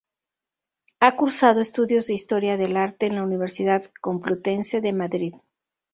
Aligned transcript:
Ha 0.99 1.15
cursado 1.15 1.61
estudios 1.61 2.07
de 2.07 2.15
Historia 2.15 2.57
del 2.57 2.75
Arte, 2.75 3.05
en 3.05 3.13
la 3.17 3.23
Universidad 3.23 3.83
Complutense 4.01 4.81
de 4.81 4.93
Madrid. 4.93 5.35